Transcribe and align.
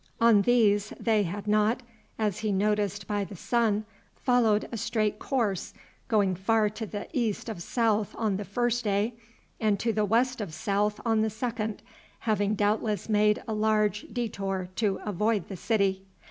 On 0.19 0.41
these 0.41 0.93
they 0.99 1.21
had 1.21 1.45
not, 1.45 1.83
as 2.17 2.39
he 2.39 2.51
noticed 2.51 3.05
by 3.05 3.23
the 3.23 3.35
sun, 3.35 3.85
followed 4.15 4.67
a 4.71 4.75
straight 4.77 5.19
course, 5.19 5.75
going 6.07 6.33
far 6.33 6.71
to 6.71 6.87
the 6.87 7.07
east 7.13 7.49
of 7.49 7.61
south 7.61 8.15
on 8.17 8.37
the 8.37 8.43
first 8.43 8.83
day, 8.83 9.13
and 9.59 9.79
to 9.79 9.93
the 9.93 10.03
west 10.05 10.41
of 10.41 10.55
south 10.55 10.99
on 11.05 11.21
the 11.21 11.29
second, 11.29 11.83
having 12.21 12.55
doubtless 12.55 13.09
made 13.09 13.43
a 13.47 13.53
large 13.53 14.07
detour 14.11 14.69
to 14.77 14.99
avoid 15.05 15.49
the 15.49 15.55
city. 15.57 16.03